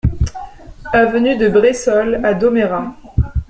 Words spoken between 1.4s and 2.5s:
Bressolles à